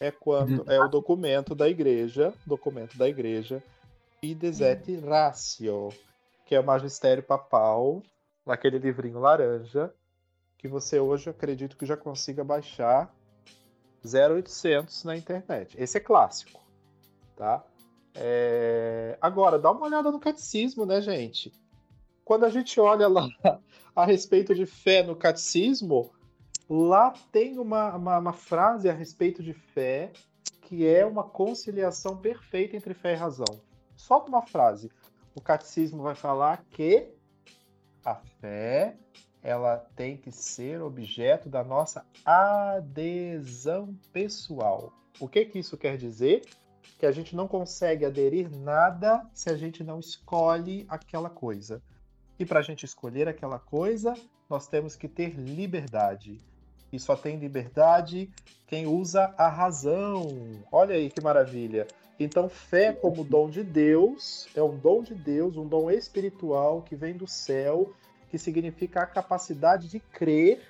[0.00, 3.62] É quando é o documento da igreja, documento da igreja,
[4.20, 5.88] Fides et Ratio,
[6.48, 8.02] que é o magistério papal,
[8.46, 9.92] naquele livrinho laranja,
[10.56, 13.14] que você hoje acredito que já consiga baixar
[14.02, 15.76] 0800 na internet.
[15.78, 16.58] Esse é clássico,
[17.36, 17.62] tá?
[18.14, 21.52] É, Agora, dá uma olhada no catecismo, né, gente?
[22.24, 23.28] Quando a gente olha lá
[23.94, 26.10] a respeito de fé no catecismo,
[26.66, 30.12] lá tem uma, uma, uma frase a respeito de fé
[30.62, 33.60] que é uma conciliação perfeita entre fé e razão.
[33.94, 34.90] Só uma frase.
[35.38, 37.14] O catecismo vai falar que
[38.04, 38.96] a fé
[39.40, 44.92] ela tem que ser objeto da nossa adesão pessoal.
[45.20, 46.42] O que que isso quer dizer?
[46.98, 51.80] Que a gente não consegue aderir nada se a gente não escolhe aquela coisa.
[52.36, 54.14] E para a gente escolher aquela coisa,
[54.50, 56.40] nós temos que ter liberdade.
[56.92, 58.28] E só tem liberdade
[58.66, 60.26] quem usa a razão.
[60.72, 61.86] Olha aí que maravilha.
[62.18, 66.96] Então, fé como dom de Deus é um dom de Deus, um dom espiritual que
[66.96, 67.92] vem do céu,
[68.28, 70.60] que significa a capacidade de crer.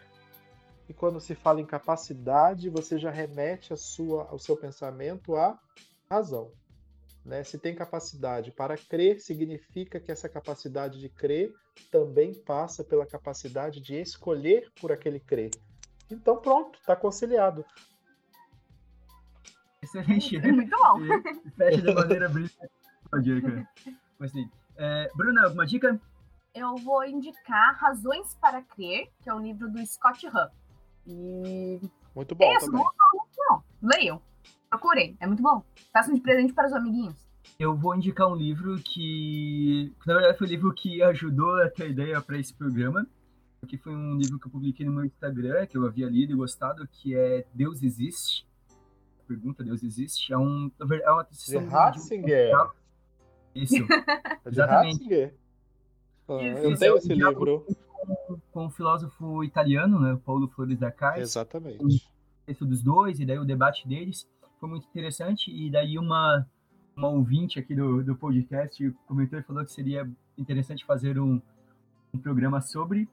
[0.89, 5.59] E quando se fala em capacidade, você já remete a sua, ao seu pensamento à
[6.11, 6.53] razão.
[7.25, 7.43] Né?
[7.45, 11.53] Se tem capacidade para crer, significa que essa capacidade de crer
[11.91, 15.51] também passa pela capacidade de escolher por aquele crer.
[16.11, 17.65] Então, pronto, está conciliado.
[19.83, 20.39] Excelente.
[20.53, 21.01] Muito bom.
[21.47, 22.57] E Fecha de maneira brilhante.
[23.13, 23.69] Uma dica.
[24.19, 24.49] Gostei.
[24.77, 26.01] É, Bruna, alguma dica?
[26.55, 30.49] Eu vou indicar Razões para Crer, que é um livro do Scott Hahn.
[31.07, 31.81] E
[32.15, 32.85] Muito bom Isso, também.
[33.51, 34.23] não, leiam.
[34.69, 35.65] Procurem, é muito bom.
[35.93, 37.15] Façam de presente para os amiguinhos.
[37.59, 41.85] Eu vou indicar um livro que, na verdade, foi o livro que ajudou a ter
[41.85, 43.07] a ideia para esse programa.
[43.67, 46.37] Que foi um livro que eu publiquei no meu Instagram, que eu havia lido e
[46.37, 48.47] gostado, que é Deus Existe.
[49.29, 50.33] Pergunta, Deus Existe?
[50.33, 52.53] É, um, é uma De sessão de- Ratzinger.
[53.55, 53.75] Isso,
[54.45, 54.93] É de Exatamente.
[54.95, 55.35] Ratzinger.
[56.29, 57.67] Ah, Isso, eu isso tenho é o esse livro.
[58.53, 61.21] com um filósofo italiano, né, Paulo Flores da Casa.
[61.21, 62.09] Exatamente.
[62.47, 64.27] texto dos dois, e daí o debate deles
[64.59, 65.51] foi muito interessante.
[65.51, 66.47] E daí uma,
[66.97, 71.41] uma ouvinte aqui do, do podcast comentou e falou que seria interessante fazer um,
[72.13, 73.09] um programa sobre.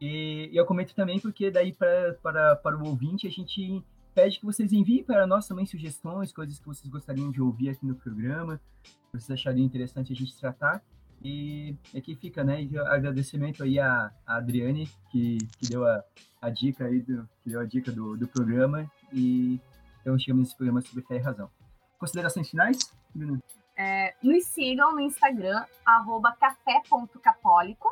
[0.00, 3.82] E, e eu comento também porque daí pra, para, para o ouvinte a gente
[4.18, 7.86] pede que vocês enviem para nós também sugestões, coisas que vocês gostariam de ouvir aqui
[7.86, 10.82] no programa, que vocês achariam interessante a gente tratar.
[11.22, 12.68] E aqui fica, né?
[12.88, 16.02] Agradecimento aí a, a Adriane, que, que deu a,
[16.42, 18.90] a dica aí, do, que deu a dica do, do programa.
[19.12, 19.60] E
[20.00, 21.48] então chegamos nesse programa sobre fé e razão.
[21.96, 22.92] Considerações finais?
[23.14, 23.40] Bruno?
[23.76, 27.88] É, nos sigam no Instagram, arroba café.católico.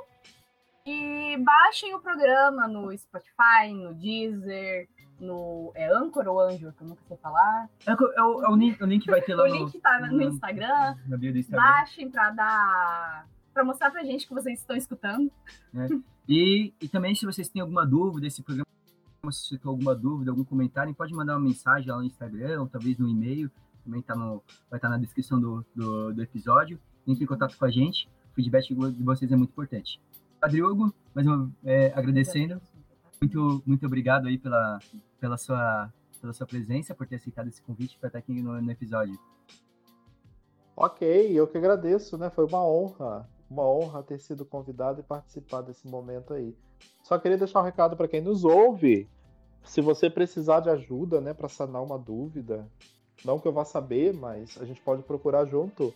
[0.85, 4.89] E baixem o programa no Spotify, no Deezer,
[5.21, 5.73] no.
[5.75, 7.69] É Anchor ou Anjo, que eu nunca sei falar.
[7.87, 9.79] É, o- é o, é o link, o link vai ter lá O no, link
[9.81, 10.97] tá no no- Instagram.
[11.07, 11.65] na bio do Instagram.
[11.65, 13.27] Baixem pra dar.
[13.55, 15.31] pra mostrar pra gente que vocês estão escutando.
[16.29, 18.67] E, e também, se vocês têm alguma dúvida desse programa,
[19.31, 22.67] se você tem alguma dúvida, algum comentário, pode mandar uma mensagem lá no Instagram, ou
[22.69, 23.51] talvez no e-mail,
[23.85, 26.79] também tá no, vai estar na descrição do, do, do episódio.
[27.07, 30.01] Entre em contato com a gente, o feedback de vocês é muito importante.
[30.43, 32.61] Adriogo, mais uma é, agradecendo,
[33.21, 34.79] muito, muito obrigado aí pela,
[35.21, 38.71] pela, sua, pela sua presença, por ter aceitado esse convite para estar aqui no, no
[38.71, 39.19] episódio.
[40.77, 42.29] Ok, eu que agradeço, né?
[42.29, 46.55] Foi uma honra, uma honra ter sido convidado e participar desse momento aí.
[47.03, 49.09] Só queria deixar um recado para quem nos ouve.
[49.65, 52.69] Se você precisar de ajuda, né, para sanar uma dúvida,
[53.25, 55.95] não que eu vá saber, mas a gente pode procurar junto.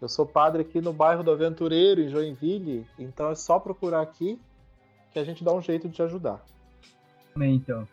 [0.00, 4.40] Eu sou padre aqui no bairro do Aventureiro, em Joinville, então é só procurar aqui
[5.12, 6.44] que a gente dá um jeito de te ajudar.
[7.36, 7.86] Então.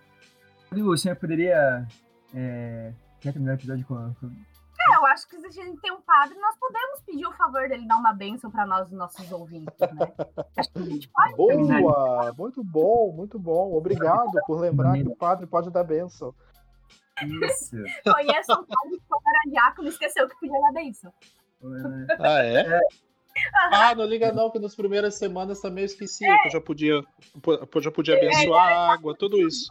[0.71, 1.87] O senhor poderia.
[2.33, 2.93] É...
[3.19, 6.01] Quer terminar o episódio com, com É, eu acho que se a gente tem um
[6.01, 10.13] padre, nós podemos pedir o favor dele dar uma bênção para nós, nossos ouvintes, né?
[10.55, 11.35] Acho que a gente pode.
[11.35, 12.33] Boa!
[12.37, 13.73] Muito bom, muito bom.
[13.73, 16.33] Obrigado por lembrar que o padre pode dar bênção.
[17.23, 17.75] Isso.
[18.03, 21.11] Conheço um padre que era diácono esqueceu que podia dar bênção.
[22.19, 22.79] Ah, é?
[23.71, 27.03] Ah, não liga não, que nas primeiras semanas também eu esqueci que eu já podia,
[27.75, 29.67] eu já podia abençoar a água, tudo isso.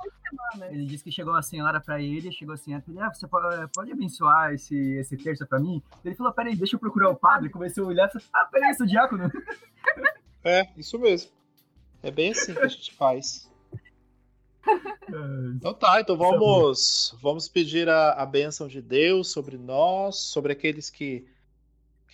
[0.71, 3.93] Ele disse que chegou uma senhora pra ele, chegou a senhora, ah, você pode, pode
[3.93, 5.83] abençoar esse, esse terço pra mim?
[6.05, 7.51] Ele falou, peraí, deixa eu procurar o padre.
[7.51, 9.31] Comecei a olhar e falei, ah, peraí, sou diácono.
[10.45, 11.31] É, isso mesmo.
[12.03, 13.51] É bem assim que a gente faz.
[15.55, 20.91] Então tá, então vamos, vamos pedir a, a bênção de Deus sobre nós, sobre aqueles
[20.91, 21.25] que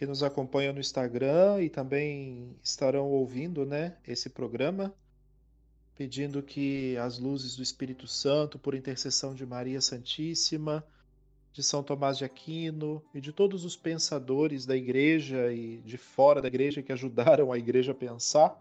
[0.03, 4.92] que nos acompanham no Instagram e também estarão ouvindo né, esse programa,
[5.94, 10.84] pedindo que as luzes do Espírito Santo, por intercessão de Maria Santíssima,
[11.53, 16.42] de São Tomás de Aquino e de todos os pensadores da igreja e de fora
[16.42, 18.61] da igreja que ajudaram a igreja a pensar,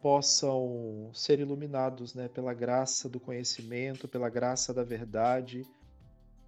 [0.00, 5.66] possam ser iluminados né, pela graça do conhecimento, pela graça da verdade,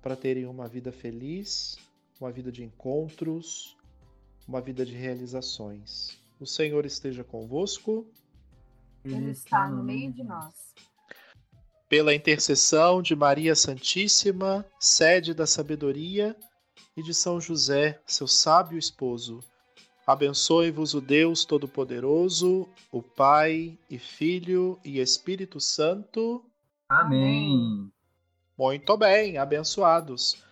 [0.00, 1.76] para terem uma vida feliz,
[2.20, 3.76] uma vida de encontros,
[4.46, 6.18] uma vida de realizações.
[6.40, 8.06] O Senhor esteja convosco.
[9.04, 10.74] Ele está no meio de nós.
[11.88, 16.36] Pela intercessão de Maria Santíssima, sede da sabedoria,
[16.96, 19.40] e de São José, seu sábio esposo,
[20.06, 26.44] abençoe-vos o Deus Todo-Poderoso, o Pai e Filho e Espírito Santo.
[26.88, 27.90] Amém.
[28.56, 30.43] Muito bem, abençoados.